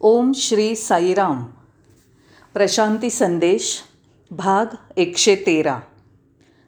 [0.00, 1.44] ओम श्री साईराम.
[2.54, 3.78] प्रशांती संदेश
[4.30, 5.78] भाग एकशे तेरा.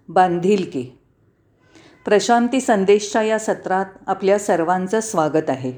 [0.09, 0.83] बांधिलकी
[2.05, 5.73] प्रशांती संदेशच्या या सत्रात आपल्या सर्वांचं स्वागत आहे.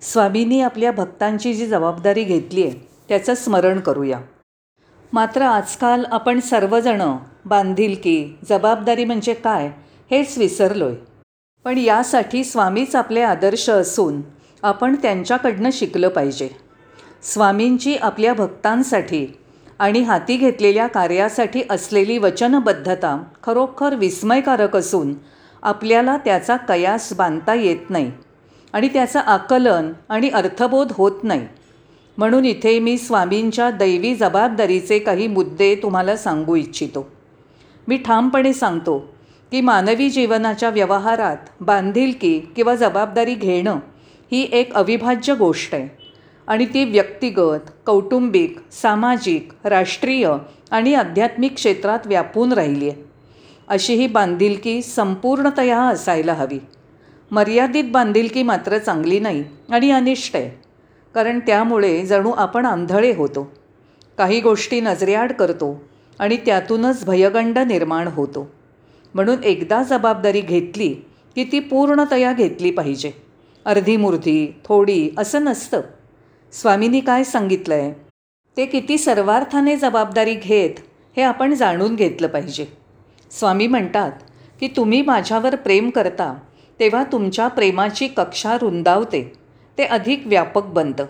[0.00, 4.20] स्वामींनी आपल्या भक्तांची जी जबाबदारी घेतली आहे त्याचं स्मरण करूया.
[5.12, 9.70] मात्र आजकाल आपण सर्वजणं बांधिलकी जबाबदारी म्हणजे काय
[10.10, 10.96] हेच विसरलो आहे
[11.64, 14.20] पण यासाठी स्वामीच आपले आदर्श असून
[14.62, 16.48] आपण त्यांच्याकडनं शिकलं पाहिजे.
[17.22, 19.26] स्वामींची आपल्या भक्तांसाठी
[19.78, 25.14] आणि हाती घेतलेल्या कार्यासाठी असलेली वचनबद्धता खरोखर विस्मयकारक असून
[25.62, 28.10] आपल्याला त्याचा कयास बांधता येत नाही
[28.72, 31.46] आणि त्याचं आकलन आणि अर्थबोध होत नाही.
[32.18, 37.08] म्हणून इथे मी स्वामींच्या दैवी जबाबदारीचे काही मुद्दे तुम्हाला सांगू इच्छितो.
[37.88, 38.98] मी ठामपणे सांगतो
[39.50, 43.78] की मानवी जीवनाच्या व्यवहारात बांधिलकी किंवा जबाबदारी घेणं
[44.32, 45.88] ही एक अविभाज्य गोष्ट आहे.
[46.46, 50.32] आणि ती व्यक्तिगत कौटुंबिक सामाजिक राष्ट्रीय
[50.70, 53.04] आणि आध्यात्मिक क्षेत्रात व्यापून राहिली आहे.
[53.68, 56.58] अशी ही बांधिलकी संपूर्णतया असायला हवी.
[57.30, 60.62] मर्यादित बांधिलकी मात्र चांगली नाही आणि अनिष्ट आहे.
[61.14, 63.52] कारण त्यामुळे जणू आपण आंधळे होतो.
[64.18, 65.82] काही गोष्टी नजरेआड करतो
[66.18, 68.50] आणि त्यातूनच भयगंड निर्माण होतो.
[69.14, 70.94] म्हणून एकदा जबाबदारी घेतली
[71.34, 73.31] की ती पूर्णतया घेतली पाहिजे.
[73.64, 75.80] अर्धीमुर्धी थोडी असं नसतं.
[76.52, 77.92] स्वामींनी काय सांगितलं आहे
[78.56, 80.70] ते किती सर्वार्थाने जबाबदारी घेत
[81.16, 82.66] हे आपण जाणून घेतलं पाहिजे.
[83.30, 84.12] स्वामी म्हणतात
[84.60, 86.34] की तुम्ही माझ्यावर प्रेम करता
[86.80, 89.32] तेव्हा तुमच्या प्रेमाची कक्षा रुंदावते.
[89.78, 91.06] ते अधिक व्यापक बनतं.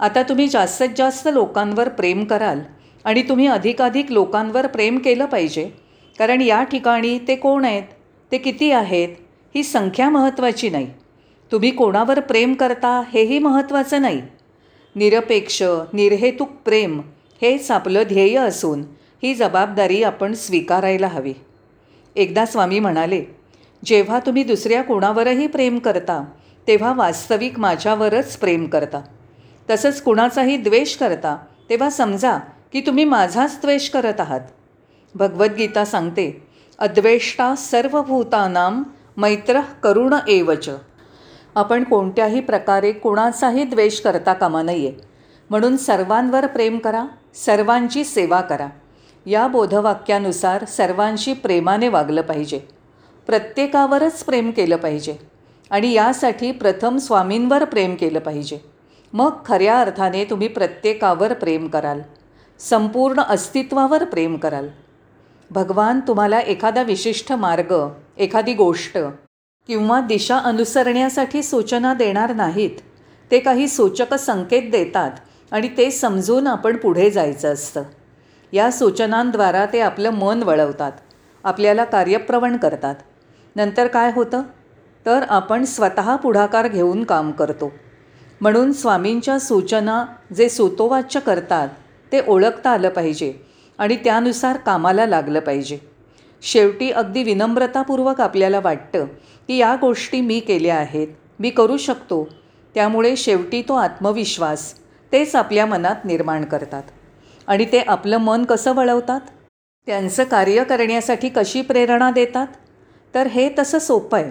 [0.00, 2.60] आता तुम्ही जास्तीत जास्त लोकांवर प्रेम कराल
[3.04, 5.70] आणि तुम्ही अधिकाधिक लोकांवर प्रेम केलं पाहिजे.
[6.18, 7.82] कारण या ठिकाणी ते कोण आहेत?
[8.32, 9.08] ते किती आहेत?
[9.54, 11.01] ही संख्या महत्त्वाची नाही.
[11.52, 14.22] तुम्ही कोणावर प्रेम करता हेही महत्त्वाचं नाही.
[14.94, 17.00] निरपेक्ष निर्हेतुक प्रेम
[17.42, 18.84] हेच आपलं ध्येय असून
[19.22, 21.32] ही जबाबदारी आपण स्वीकारायला हवी.
[22.16, 23.24] एकदा स्वामी म्हणाले
[23.84, 26.24] जेव्हा तुम्ही दुसऱ्या कोणावरही प्रेम करता
[26.68, 29.00] तेव्हा वास्तविक माझ्यावरच प्रेम करता.
[29.70, 31.36] तसंच कुणाचाही द्वेष करता
[31.70, 32.38] तेव्हा समजा
[32.72, 34.40] की तुम्ही माझाच द्वेष करत आहात.
[35.14, 36.42] भगवद्गीता सांगते
[36.78, 38.82] अद्वेष्टा सर्वभूतानां
[39.16, 40.70] मैत्र करुण एवच
[41.54, 44.92] आपण कोणत्याही प्रकारे कोणाचाही द्वेष करता कामा नये.
[45.50, 47.04] म्हणून सर्वांवर प्रेम करा
[47.34, 48.68] सर्वांची सेवा करा.
[49.26, 52.60] या बोधवाक्यानुसार सर्वांशी प्रेमाने वागलं पाहिजे.
[53.26, 55.16] प्रत्येकावरच प्रेम केलं पाहिजे.
[55.70, 58.58] आणि यासाठी प्रथम स्वामींवर प्रेम केलं पाहिजे.
[59.12, 62.00] मग खऱ्या अर्थाने तुम्ही प्रत्येकावर प्रेम कराल.
[62.58, 64.68] संपूर्ण अस्तित्वावर प्रेम कराल.
[65.50, 67.88] भगवान तुम्हाला एखादा विशिष्ट मार्ग
[68.18, 68.98] एखादी गोष्ट
[69.66, 72.70] किंवा दिशा अनुसरण्यासाठी सूचना देणार नाहीत.
[73.30, 75.10] ते काही सूचक संकेत देतात
[75.50, 77.82] आणि ते समजून आपण पुढे जायचं असतं.
[78.52, 80.92] या सूचनांद्वारा ते आपलं मन वळवतात
[81.44, 82.94] आपल्याला कार्यप्रवण करतात.
[83.56, 84.42] नंतर काय होतं?
[85.06, 87.72] तर आपण स्वतः पुढाकार घेऊन काम करतो.
[88.40, 90.04] म्हणून स्वामींच्या सूचना
[90.36, 91.68] जे सुतोवाच्य करतात
[92.12, 93.34] ते ओळखता आलं पाहिजे
[93.78, 95.91] आणि त्यानुसार कामाला लागलं पाहिजे.
[96.42, 99.04] शेवटी अगदी विनम्रतापूर्वक आपल्याला वाटतं
[99.48, 101.08] की या गोष्टी मी केल्या आहेत
[101.40, 102.28] मी करू शकतो.
[102.74, 104.74] त्यामुळे शेवटी तो आत्मविश्वास
[105.12, 106.82] तेच आपल्या मनात निर्माण करतात.
[107.46, 109.20] आणि ते आपलं मन कसं वळवतात?
[109.86, 112.46] त्यांचं कार्य करण्यासाठी कशी प्रेरणा देतात?
[113.14, 114.30] तर हे तसं सोपं आहे.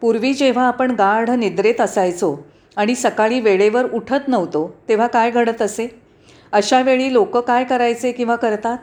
[0.00, 2.36] पूर्वी जेव्हा आपण गाढ निद्रेत असायचो
[2.76, 5.88] आणि सकाळी वेळेवर उठत नव्हतो तेव्हा काय घडत असे?
[6.52, 8.78] अशावेळी लोक काय करायचे किंवा करतात?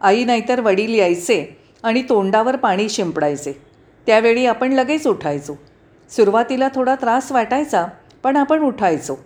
[0.00, 3.52] आई नाहीतर वडील यायचे आणि तोंडावर पाणी शिंपडायचे.
[4.06, 5.54] त्यावेळी आपण लगेच उठायचो.
[6.10, 7.86] सुरुवातीला थोडा त्रास वाटायचा
[8.22, 9.16] पण आपण उठायचो.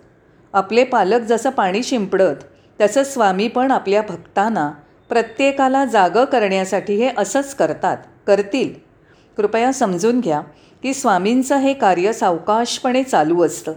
[0.53, 2.43] आपले पालक जसं पाणी शिंपडत
[2.81, 4.71] तसं स्वामी पण आपल्या भक्तांना
[5.09, 7.97] प्रत्येकाला जागं करण्यासाठी हे असंच करतात
[8.27, 8.73] करतील.
[9.37, 10.41] कृपया समजून घ्या
[10.83, 13.73] की स्वामींचं हे कार्य सावकाशपणे चालू असतं.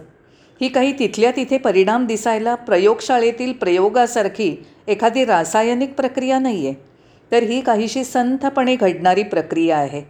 [0.61, 4.55] ही काही तिथल्या तिथे परिणाम दिसायला प्रयोगशाळेतील प्रयोगासारखी
[4.87, 6.90] एखादी रासायनिक प्रक्रिया नाही आहे
[7.31, 10.01] तर ही काहीशी संथपणे घडणारी प्रक्रिया आहे.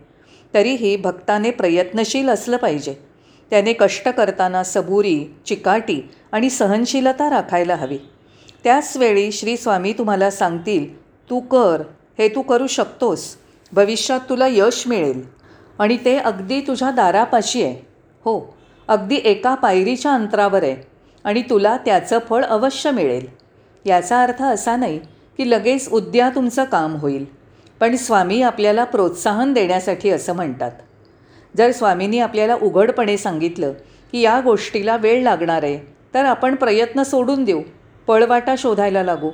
[0.54, 2.94] तरीही भक्ताने प्रयत्नशील असलं पाहिजे.
[3.50, 7.98] त्याने कष्ट करताना सबुरी चिकाटी आणि सहनशीलता राखायला हवी.
[8.64, 11.82] त्याचवेळी श्री स्वामी तुम्हाला सांगतील तू कर
[12.20, 13.36] हे तू करू शकतोस.
[13.74, 15.24] भविष्यात तुला यश मिळेल.
[15.80, 17.86] आणि ते अगदी तुझ्या दारापाशी आहे.
[18.26, 18.58] हो
[18.88, 20.76] अगदी एका पायरीच्या अंतरावर आहे
[21.24, 23.26] आणि तुला त्याचं फळ अवश्य मिळेल.
[23.86, 25.00] याचा अर्थ असा नाही
[25.38, 27.26] की लगेच उद्या तुमचं काम होईल.
[27.80, 30.72] पण स्वामी आपल्याला प्रोत्साहन देण्यासाठी असं म्हणतात.
[31.58, 33.74] जर स्वामींनी आपल्याला उघडपणे सांगितलं
[34.12, 35.80] की या गोष्टीला वेळ लागणार आहे
[36.14, 37.62] तर आपण प्रयत्न सोडून देऊ
[38.08, 39.30] पळवाटा शोधायला लागू.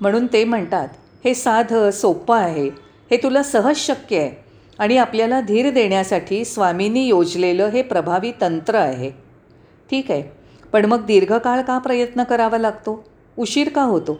[0.00, 0.88] म्हणून ते म्हणतात
[1.24, 2.68] हे साधं सोपं आहे.
[3.10, 4.44] हे तुला सहज शक्य आहे
[4.78, 9.10] आणि आपल्याला धीर देण्यासाठी स्वामींनी योजलेलं हे प्रभावी तंत्र आहे.
[9.90, 10.22] ठीक आहे.
[10.72, 13.04] पण मग दीर्घकाळ का प्रयत्न करावा लागतो?
[13.38, 14.18] उशीर का होतो?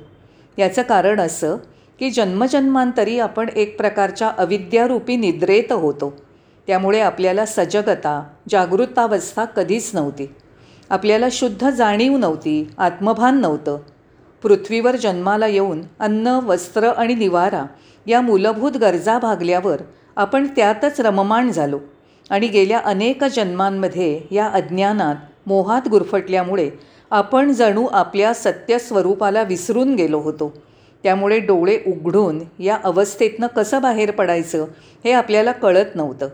[0.58, 1.56] याचं कारण असं
[1.98, 6.22] की जन्मजन्मांतरी आपण एक प्रकारच्या अविद्यारूपी निद्रेत होतो.
[6.66, 10.26] त्यामुळे आपल्याला सजगता जागृतावस्था कधीच नव्हती.
[10.90, 13.78] आपल्याला शुद्ध जाणीव नव्हती आत्मभान नव्हतं.
[14.42, 17.64] पृथ्वीवर जन्माला येऊन अन्न वस्त्र आणि निवारा
[18.06, 19.76] या मूलभूत गरजा भागल्यावर
[20.16, 21.78] आपण त्यातच रममाण झालो
[22.30, 25.16] आणि गेल्या अनेक जन्मांमध्ये या अज्ञानात
[25.46, 26.70] मोहात गुरफटल्यामुळे
[27.10, 30.52] आपण जणू आपल्या सत्यस्वरूपाला विसरून गेलो होतो.
[31.02, 34.66] त्यामुळे डोळे उघडून या अवस्थेतनं कसं बाहेर पडायचं
[35.04, 36.28] हे आपल्याला कळत नव्हतं.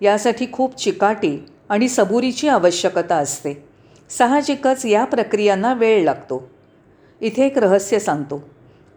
[0.00, 3.64] यासाठी खूप चिकाटी आणि सबुरीची आवश्यकता असते.
[4.10, 6.50] साहजिकच या प्रक्रियांना वेळ लागतो.
[7.20, 8.48] इथे एक रहस्य सांगतो.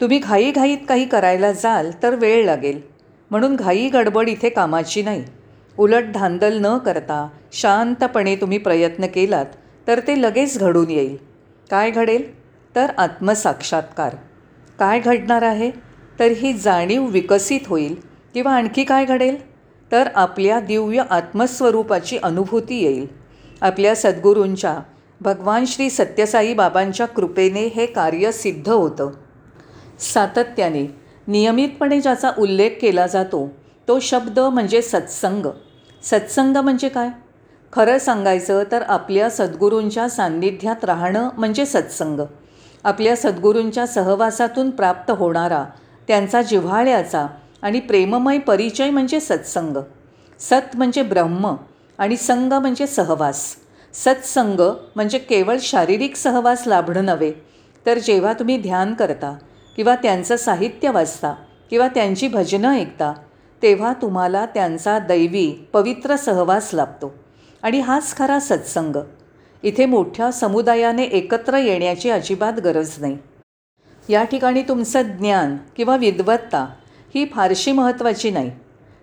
[0.01, 2.81] तुम्ही घाईघाईत काही करायला जाल तर वेळ लागेल.
[3.31, 5.23] म्हणून घाई गडबड इथे कामाची नाही.
[5.77, 9.45] उलट धांदल न करता शांतपणे तुम्ही प्रयत्न केलात
[9.87, 11.17] तर ते लगेच घडून येईल.
[11.71, 12.39] काय घडेल?
[12.75, 14.15] तर आत्मसाक्षात्कार.
[14.79, 15.71] काय घडणार आहे?
[16.19, 17.95] तर ही जाणीव विकसित होईल.
[18.33, 19.57] किंवा आणखी काय घडेल?
[19.91, 23.07] तर आपल्या दिव्य आत्मस्वरूपाची अनुभूती येईल.
[23.61, 24.79] आपल्या सद्गुरूंच्या
[25.21, 29.11] भगवान श्री सत्यसाई बाबांच्या कृपेने हे कार्य सिद्ध होतं.
[29.99, 30.95] सातत्याने
[31.27, 33.51] नियमितपणे ज्याचा उल्लेख केला जातो
[33.87, 35.45] तो शब्द म्हणजे सत्संग.
[36.03, 37.09] सत्संग म्हणजे काय?
[37.73, 42.19] खरं सांगायचं तर आपल्या सद्गुरूंच्या सान्निध्यात राहणं म्हणजे सत्संग.
[42.83, 45.65] आपल्या सद्गुरूंच्या सहवासातून प्राप्त होणारा
[46.07, 47.27] त्यांचा जिव्हाळ्याचा
[47.61, 49.77] आणि प्रेममय परिचय म्हणजे सत्संग.
[50.39, 51.55] सत म्हणजे ब्रह्म
[51.97, 53.55] आणि संग म्हणजे सहवास.
[53.93, 54.59] सत्संग
[54.95, 57.31] म्हणजे केवळ शारीरिक सहवास लाभणं नव्हे
[57.85, 59.37] तर जेव्हा तुम्ही ध्यान करता
[59.75, 61.35] किंवा त्यांचं साहित्य वाचता
[61.69, 63.13] किंवा त्यांची भजनं ऐकता
[63.61, 67.13] तेव्हा तुम्हाला त्यांचा दैवी पवित्र सहवास लाभतो.
[67.67, 68.95] आणि हाच खरा सत्संग.
[69.63, 73.17] इथे मोठ्या समुदायाने एकत्र येण्याची अजिबात गरज नाही.
[74.09, 76.65] या ठिकाणी तुमचं ज्ञान किंवा विद्वत्ता
[77.15, 78.51] ही फारशी महत्त्वाची नाही.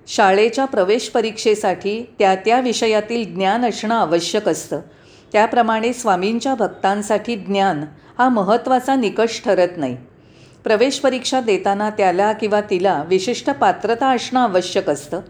[0.06, 4.80] शाळेच्या प्रवेश परीक्षेसाठी त्या त्या विषयातील ज्ञान असणं आवश्यक असतं.
[5.32, 7.84] त्याप्रमाणे स्वामींच्या भक्तांसाठी ज्ञान
[8.18, 9.96] हा महत्त्वाचा निकष ठरत नाही.
[10.64, 15.20] प्रवेश परीक्षा देताना त्याला किंवा तिला विशिष्ट पात्रता असणं आवश्यक असतं.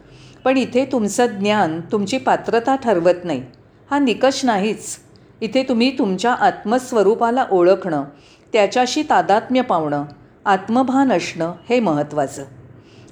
[0.44, 3.42] पण इथे तुमचं ज्ञान तुमची पात्रता ठरवत नाही.
[3.90, 4.96] हा निकष नाहीच.
[5.40, 8.04] इथे तुम्ही तुमच्या आत्मस्वरूपाला ओळखणं
[8.52, 10.04] त्याच्याशी तादात्म्य पावणं
[10.44, 12.44] आत्मभान असणं हे महत्त्वाचं.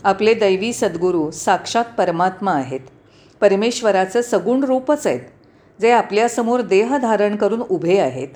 [0.04, 2.80] आपले दैवी सद्गुरू साक्षात परमात्मा आहेत.
[3.40, 5.20] परमेश्वराचं सगुण रूपच आहेत
[5.80, 8.28] जे आपल्यासमोर देह धारण करून उभे आहेत.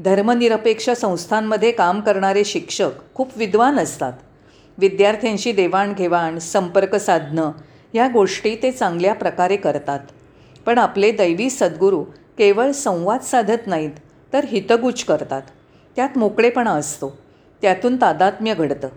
[0.00, 4.12] धर्मनिरपेक्ष संस्थांमध्ये काम करणारे शिक्षक खूप विद्वान असतात.
[4.78, 7.52] विद्यार्थ्यांशी देवाणघेवाण संपर्क साधणं
[7.96, 10.00] ह्या गोष्टी ते चांगल्या प्रकारे करतात.
[10.66, 12.04] पण आपले दैवी सद्गुरू
[12.38, 13.90] केवळ संवाद साधत नाहीत
[14.32, 15.42] तर हितगुज करतात.
[15.96, 17.18] त्यात मोकळेपणा असतो.
[17.62, 18.88] त्यातून तादात्म्य घडतं.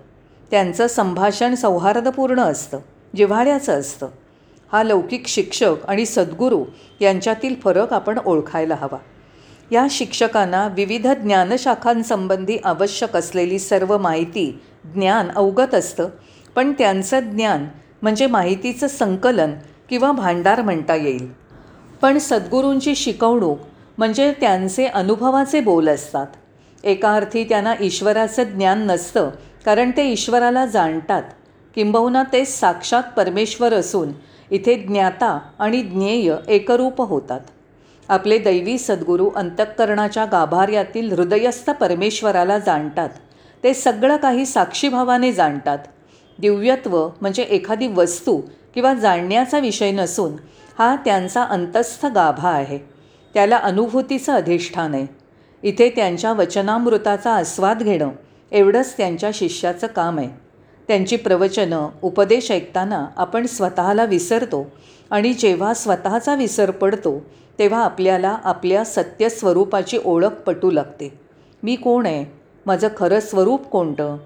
[0.51, 2.79] त्यांचं संभाषण सौहार्दपूर्ण असतं
[3.15, 4.07] जिव्हाळ्याचं असतं.
[4.71, 6.65] हा लौकिक शिक्षक आणि सद्गुरू
[6.99, 8.97] यांच्यातील फरक आपण ओळखायला हवा.
[9.71, 16.09] या शिक्षकांना विविध ज्ञानशाखांसंबंधी आवश्यक असलेली सर्व माहिती ज्ञान अवगत असतं
[16.55, 17.67] पण त्यांचं ज्ञान
[18.01, 19.51] म्हणजे माहितीचं संकलन
[19.89, 21.31] किंवा भांडार म्हणता येईल.
[22.01, 23.59] पण सद्गुरूंची शिकवणूक
[23.97, 26.27] म्हणजे त्यांचे अनुभवाचे बोल असतात.
[26.83, 29.29] एका अर्थी त्यांना ईश्वराचं ज्ञान नसतं
[29.65, 31.23] कारण ते ईश्वराला जाणतात.
[31.75, 34.09] किंबहुना ते साक्षात परमेश्वर असून
[34.51, 37.39] इथे ज्ञाता आणि ज्ञेय एकरूप होतात.
[38.09, 43.09] आपले दैवी सद्गुरू अंतःकरणाच्या गाभार्यातील हृदयस्थ परमेश्वराला जाणतात.
[43.63, 45.77] ते सगळं काही साक्षीभावाने जाणतात.
[46.39, 48.41] दिव्यत्व म्हणजे एखादी वस्तू
[48.75, 50.31] किंवा जाणण्याचा विषय नसून
[50.79, 52.77] हा त्यांचा अंतस्थ गाभा आहे.
[53.33, 55.05] त्याला अनुभूतीचं अधिष्ठान आहे.
[55.63, 58.09] इथे त्यांच्या वचनामृताचा आस्वाद घेणं
[58.51, 60.29] एवढंच त्यांच्या शिष्याचं काम आहे.
[60.87, 64.65] त्यांची प्रवचनं उपदेश ऐकताना आपण स्वतःला विसरतो
[65.11, 67.19] आणि जेव्हा स्वतःचा विसर पडतो
[67.59, 71.19] तेव्हा आपल्याला आपल्या सत्यस्वरूपाची ओळख पटू लागते.
[71.63, 72.25] मी कोण आहे?
[72.65, 74.17] माझं खरं स्वरूप कोणतं?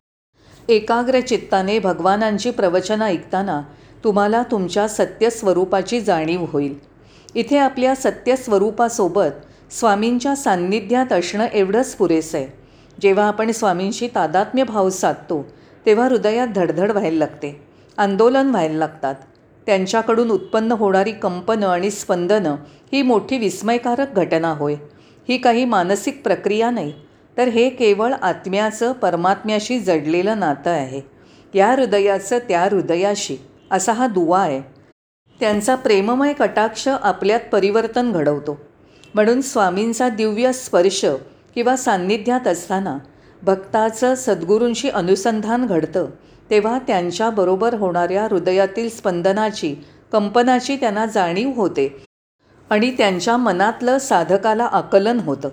[0.69, 3.61] एकाग्र चित्ताने भगवानांची प्रवचनं ऐकताना
[4.03, 6.75] तुम्हाला तुमच्या सत्यस्वरूपाची जाणीव होईल.
[7.35, 12.47] इथे आपल्या सत्यस्वरूपासोबत स्वामींच्या सान्निध्यात असणं एवढंच पुरेसं आहे.
[13.01, 15.45] जेव्हा आपण स्वामींशी तादात्म्य भाव साधतो
[15.85, 17.61] तेव्हा हृदयात धडधड व्हायला लागते
[17.97, 19.15] आंदोलन व्हायला लागतात.
[19.65, 22.55] त्यांच्याकडून उत्पन्न होणारी कंपनं आणि स्पंदनं
[22.93, 24.75] ही मोठी विस्मयकारक घटना होय.
[25.29, 26.93] ही काही मानसिक प्रक्रिया नाही
[27.37, 31.01] तर हे केवळ आत्म्याचं परमात्म्याशी जडलेलं नातं आहे.
[31.53, 33.37] या हृदयाचं त्या हृदयाशी
[33.71, 34.61] असा हा दुवा आहे.
[35.39, 38.57] त्यांचा प्रेममय कटाक्ष आपल्यात परिवर्तन घडवतो.
[39.15, 41.05] म्हणून स्वामींचा दिव्य स्पर्श
[41.55, 42.97] किंवा सान्निध्यात असताना
[43.43, 46.05] भक्ताचं सद्गुरूंशी अनुसंधान घडतं
[46.49, 49.75] तेव्हा त्यांच्याबरोबर होणाऱ्या हृदयातील स्पंदनाची
[50.11, 52.05] कंपनाची त्यांना जाणीव होते
[52.69, 55.49] आणि त्यांच्या मनातलं साधकाला आकलन होतं.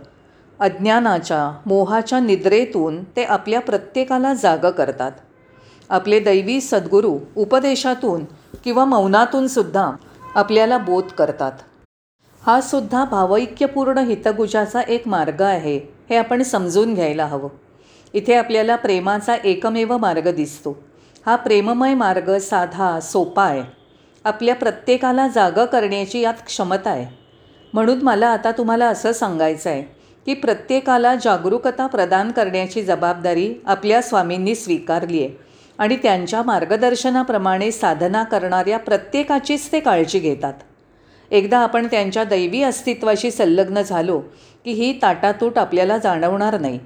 [0.61, 5.12] अज्ञानाच्या मोहाच्या निद्रेतून ते आपल्या प्रत्येकाला जागं करतात.
[5.90, 8.25] आपले दैवी सद्गुरू उपदेशातून
[8.64, 9.90] किंवा मौनातून सुद्धा
[10.35, 11.52] आपल्याला बोध करतात.
[12.47, 15.76] हा सुद्धा भावैक्यपूर्ण हितगुजाचा एक मार्ग आहे
[16.11, 17.49] हे आपण समजून घ्यायला हवं.
[18.14, 20.79] इथे आपल्याला प्रेमाचा एकमेव मार्ग दिसतो.
[21.26, 23.62] हा प्रेममय मार्ग साधा सोपा आहे.
[24.25, 27.07] आपल्या प्रत्येकाला जागं करण्याची यात क्षमता आहे.
[27.75, 34.55] म्हणून मला आता तुम्हाला असं सांगायचं आहे की प्रत्येकाला जागरूकता प्रदान करण्याची जबाबदारी आपल्या स्वामींनी
[34.55, 35.50] स्वीकारली आहे.
[35.79, 40.53] आणि त्यांच्या मार्गदर्शनाप्रमाणे साधना करणाऱ्या प्रत्येकाचीच ते काळजी घेतात.
[41.31, 44.23] एकदा आपण त्यांच्या दैवी अस्तित्वाशी संलग्न झालो
[44.65, 46.79] की ही ताटातूट आपल्याला जाणवणार नाही.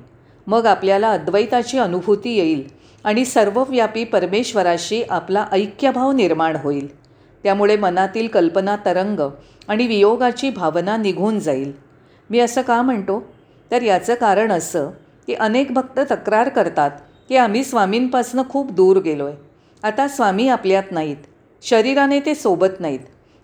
[0.46, 2.68] मग आपल्याला अद्वैताची अनुभूती येईल
[3.04, 7.04] आणि सर्वव्यापी परमेश्वराशी आपला ऐक्यभाव निर्माण होईल.
[7.42, 9.30] त्यामुळे मनातील कल्पना तरंग
[9.68, 11.83] आणि वियोगाची भावना निघून जाईल.
[12.30, 13.32] मी असं का म्हणतो?
[13.70, 14.90] तर याचं कारण असं
[15.26, 16.90] की अनेक भक्त तक्रार करतात
[17.28, 19.36] की आम्ही स्वामींपासनं खूप दूर गेलो आहे
[19.82, 21.16] आता स्वामी आपल्यात नाहीत.
[21.62, 23.00] शरीराने ते सोबत नाहीत.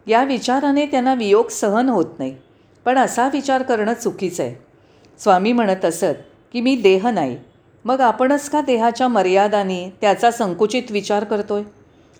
[0.06, 2.36] या विचाराने त्यांना वियोग सहन होत नाही.
[2.84, 4.54] पण असा विचार करणं चुकीचं आहे.
[5.18, 6.20] स्वामी म्हणत असत
[6.52, 7.36] की मी देह नाही.
[7.84, 11.62] मग आपणच का देहाच्या मर्यादाने त्याचा संकुचित विचार करतोय?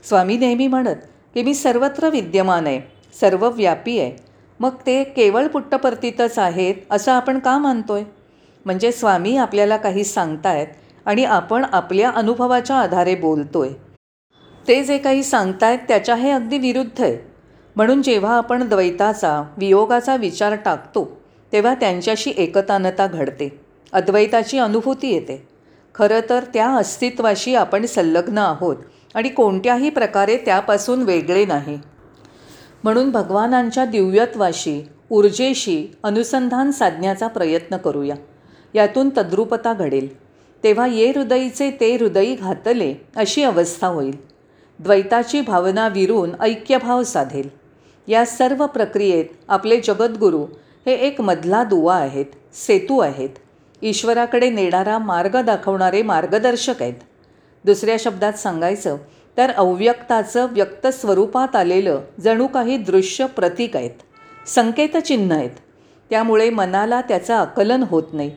[0.08, 0.96] स्वामी नेहमी म्हणत
[1.34, 2.80] की मी सर्वत्र विद्यमान आहे
[3.20, 4.29] सर्वव्यापी आहे.
[4.60, 8.04] मग ते केवळ पुट्टपर्तीतच आहेत असं आपण का मानतो आहे
[8.66, 10.66] म्हणजे स्वामी आपल्याला काही सांगतायत
[11.06, 13.74] आणि आपण आपल्या अनुभवाच्या आधारे बोलतो आहे
[14.68, 17.16] ते जे काही सांगतायत त्याच्या हे अगदी विरुद्ध आहे.
[17.76, 21.04] म्हणून जेव्हा आपण द्वैताचा वियोगाचा विचार टाकतो
[21.52, 23.48] तेव्हा त्यांच्याशी एकतानता घडते.
[23.92, 25.42] अद्वैताची अनुभूती येते.
[25.94, 28.76] खरं तर त्या अस्तित्वाशी आपण संलग्न आहोत
[29.14, 31.78] आणि कोणत्याही प्रकारे त्यापासून वेगळे नाही.
[32.84, 38.14] म्हणून भगवानांच्या दिव्यत्वाशी ऊर्जेशी अनुसंधान साधण्याचा प्रयत्न करूया.
[38.74, 40.30] यातून तद्रुपता घडेल.
[40.64, 44.16] तेव्हा ये हृदयीचे ते हृदयी घातले अशी अवस्था होईल.
[44.78, 47.48] द्वैताची भावना विरून ऐक्यभाव साधेल.
[48.08, 50.46] या सर्व प्रक्रियेत आपले जगद्गुरू
[50.86, 53.28] हे एक मधला दुवा आहेत सेतू आहेत.
[53.82, 56.94] ईश्वराकडे नेणारा मार्ग दाखवणारे मार्गदर्शक आहेत.
[57.64, 58.96] दुसऱ्या शब्दात सांगायचं
[59.36, 63.90] तर अव्यक्ताचं व्यक्त स्वरूपात आलेलं जणू काही दृश्य प्रतीक आहेत
[64.46, 65.50] संकेतचिन्ह आहेत.
[66.10, 68.30] त्यामुळे मनाला त्याचं आकलन होत नाही.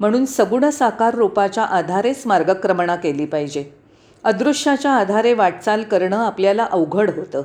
[0.00, 3.64] म्हणून सगुण साकार रूपाच्या आधारेच मार्गक्रमणा केली पाहिजे.
[4.24, 7.42] अदृश्याच्या आधारे वाटचाल करणं आपल्याला अवघड होतं.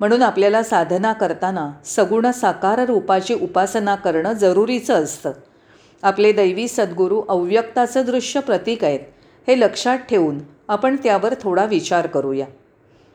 [0.00, 5.32] म्हणून आपल्याला साधना करताना सगुण साकार रूपाची उपासना करणं जरुरीचं असतं.
[6.02, 9.00] आपले दैवी सद्गुरू अव्यक्ताचं दृश्य प्रतीक आहेत
[9.48, 10.38] हे लक्षात ठेवून
[10.70, 12.46] आपण त्यावर थोडा विचार करूया.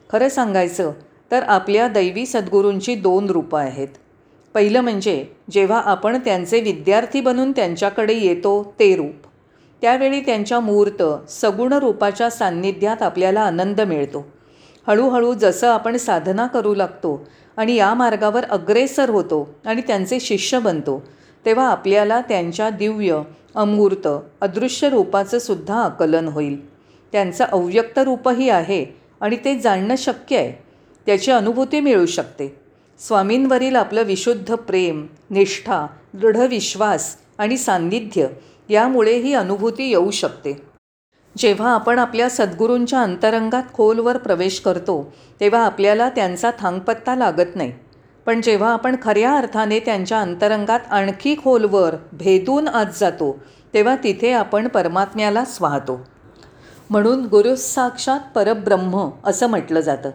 [0.09, 0.91] खरं सांगायचं
[1.31, 3.87] तर आपल्या दैवी सद्गुरूंची दोन रूपं आहेत.
[4.55, 9.27] पहिलं म्हणजे जेव्हा आपण त्यांचे विद्यार्थी बनून त्यांच्याकडे येतो ते रूप.
[9.81, 14.25] त्यावेळी त्यांच्या मूर्त सगुण रूपाच्या सान्निध्यात आपल्याला आनंद मिळतो.
[14.87, 17.19] हळूहळू जसं आपण साधना करू लागतो
[17.57, 21.01] आणि या मार्गावर अग्रेसर होतो आणि त्यांचे शिष्य बनतो
[21.45, 23.21] तेव्हा आपल्याला त्यांच्या दिव्य
[23.55, 24.07] अमूर्त
[24.41, 26.74] अदृश्य रूपाचं सुद्धा आकलन होईल.
[27.15, 28.85] त्यांचं अव्यक्त रूपही आहे
[29.21, 30.51] आणि ते जाणणं शक्य आहे.
[31.05, 32.47] त्याची अनुभूती मिळू शकते.
[32.99, 38.27] स्वामींवरील आपलं विशुद्ध प्रेम निष्ठा दृढ विश्वास आणि सान्निध्य
[38.69, 40.61] यामुळे ही अनुभूती येऊ शकते.
[41.37, 47.71] जेव्हा आपण आपल्या सद्गुरूंच्या अंतरंगात खोलवर प्रवेश करतो तेव्हा आपल्याला त्यांचा थांगपत्ता लागत नाही.
[48.25, 53.39] पण जेव्हा आपण खऱ्या अर्थाने त्यांच्या अंतरंगात आणखी खोलवर भेदून आत जातो
[53.73, 56.14] तेव्हा तिथे आपण परमात्म्यालाच वाहतो
[56.89, 60.09] म्हणून गुरु साक्षात परब्रह्म असं म्हटलं जातं.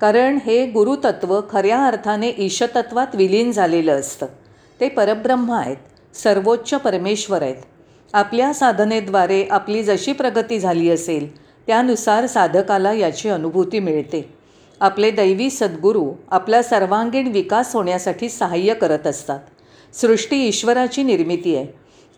[0.00, 4.26] कारण हे गुरुतत्व खऱ्या अर्थाने ईशतत्वात विलीन झालेलं असतं.
[4.80, 7.62] ते परब्रह्म आहेत सर्वोच्च परमेश्वर आहेत.
[8.12, 14.34] आपल्या साधनेद्वारे आपली जशी प्रगती झाली असेल त्यानुसार साधकाला याची अनुभूती मिळते.
[14.80, 19.40] आपले दैवी सद्गुरू आपला सर्वांगीण विकास होण्यासाठी सहाय्य करत असतात.
[19.92, 21.66] सृष्टी ईश्वराची निर्मिती आहे.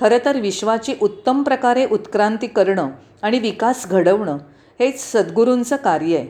[0.00, 2.88] खरं तर विश्वाची उत्तम प्रकारे उत्क्रांती करणं
[3.22, 4.38] आणि विकास घडवणं
[4.80, 6.26] हेच सद्गुरूंचं कार्य आहे.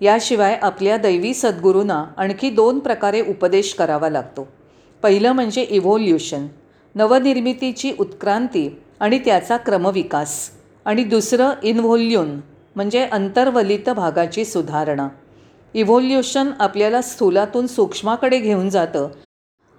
[0.00, 4.46] याशिवाय आपल्या दैवी सद्गुरूंना आणखी दोन प्रकारे उपदेश करावा लागतो.
[5.02, 6.46] पहिलं म्हणजे इव्होल्युशन
[6.94, 8.68] नवनिर्मितीची उत्क्रांती
[9.00, 10.50] आणि त्याचा क्रमविकास.
[10.86, 12.38] आणि दुसरं इन्व्होल्यून
[12.76, 15.08] म्हणजे अंतर्वलित भागाची सुधारणा.
[15.74, 19.08] इव्होल्युशन आपल्याला स्थूलातून सूक्ष्माकडे घेऊन जातं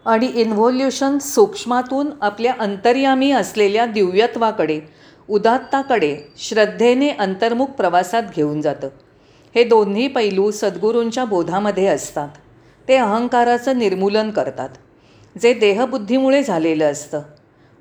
[0.06, 4.80] आणि इन्व्होल्युशन सूक्ष्मातून आपल्या अंतर्यामी असलेल्या दिव्यत्वाकडे
[5.30, 8.88] उदात्ताकडे श्रद्धेने अंतर्मुख प्रवासात घेऊन जातं.
[9.56, 12.30] हे दोन्ही पैलू सद्गुरूंच्या बोधामध्ये असतात.
[12.88, 14.70] ते अहंकाराचं निर्मूलन करतात.
[15.42, 17.22] जे देहबुद्धीमुळे झालेलं असतं.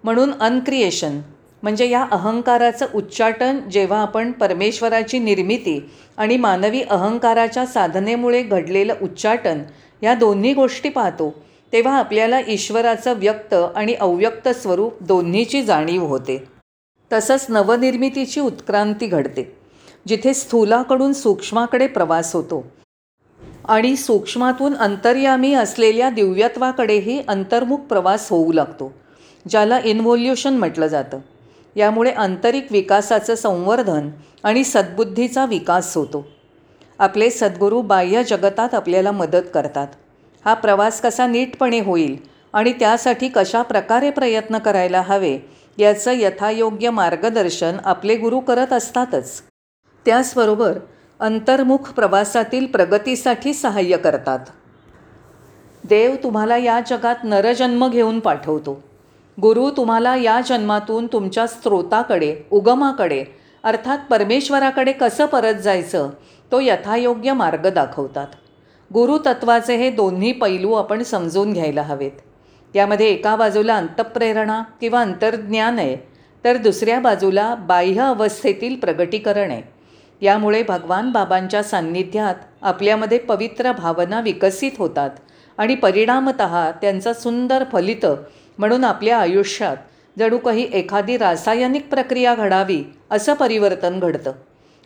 [0.04, 1.20] म्हणून अनक्रिएशन
[1.62, 9.62] म्हणजे या अहंकाराचं उच्चाटन जेव्हा आपण परमेश्वराची निर्मिती आणि मानवी अहंकाराच्या साधनेमुळे घडलेलं उच्चाटन
[10.02, 11.34] या दोन्ही गोष्टी पाहतो
[11.72, 16.51] तेव्हा आपल्याला ईश्वराचं व्यक्त आणि अव्यक्त स्वरूप दोन्हीची जाणीव होते.
[17.12, 19.56] तसंच नवनिर्मितीची उत्क्रांती घडते
[20.08, 22.64] जिथे स्थूलाकडून सूक्ष्माकडे प्रवास होतो.
[23.64, 28.92] आणि सूक्ष्मातून अंतर्यामी असलेल्या दिव्यत्वाकडेही अंतर्मुख प्रवास होऊ लागतो
[29.48, 31.18] ज्याला इन्व्होल्युशन म्हटलं जातं.
[31.76, 34.10] यामुळे आंतरिक विकासाचं संवर्धन
[34.42, 36.26] आणि सद्बुद्धीचा विकास होतो.
[36.98, 39.86] आपले सद्गुरू बाह्य जगतात आपल्याला मदत करतात.
[40.44, 42.16] हा प्रवास कसा नीटपणे होईल
[42.52, 45.38] आणि त्यासाठी कशा प्रकारे प्रयत्न करायला हवे
[45.78, 49.42] याचं यथायोग्य मार्गदर्शन आपले गुरु करत असतातच.
[50.04, 50.78] त्याचबरोबर
[51.20, 54.38] अंतर्मुख प्रवासातील प्रगतीसाठी सहाय्य करतात.
[55.84, 58.82] देव तुम्हाला या जगात नरजन्म घेऊन पाठवतो.
[59.42, 63.24] गुरु तुम्हाला या जन्मातून तुमच्या स्त्रोताकडे उगमाकडे
[63.64, 66.10] अर्थात परमेश्वराकडे कसं परत जायचं
[66.52, 68.26] तो यथायोग्य मार्ग दाखवतात.
[68.94, 72.12] गुरुतत्वाचे हे दोन्ही पैलू आपण समजून घ्यायला हवेत.
[72.74, 75.96] यामध्ये एका बाजूला अंतप्रेरणा किंवा अंतर्ज्ञान आहे
[76.44, 79.62] तर दुसऱ्या बाजूला बाह्य अवस्थेतील प्रगटीकरण आहे.
[80.20, 85.10] यामुळे भगवान बाबांच्या सान्निध्यात आपल्यामध्ये पवित्र भावना विकसित होतात
[85.58, 86.42] आणि परिणामत
[86.80, 88.06] त्यांचा सुंदर फलित
[88.58, 89.76] म्हणून आपल्या आयुष्यात
[90.18, 94.32] जणू काही एखादी रासायनिक प्रक्रिया घडावी असं परिवर्तन घडतं.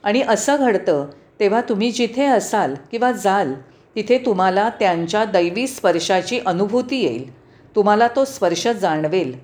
[0.05, 1.07] आणि असं घडतं
[1.41, 3.53] तेव्हा तुम्ही जिथे असाल किंवा जाल
[3.97, 7.46] तिथे तुम्हाला त्यांच्या दैवी स्पर्शाची अनुभूती येईल.
[7.77, 9.39] तुम्हाला तो स्पर्श जाणवेल.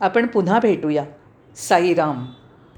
[0.00, 1.04] आपण पुन्हा भेटूया.
[1.56, 2.26] साईराम.